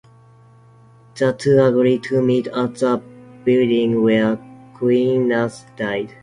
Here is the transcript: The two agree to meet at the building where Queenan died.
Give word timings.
The 1.15 1.31
two 1.33 1.59
agree 1.61 1.99
to 1.99 2.23
meet 2.23 2.47
at 2.47 2.73
the 2.73 2.99
building 3.45 4.01
where 4.01 4.37
Queenan 4.73 5.53
died. 5.75 6.15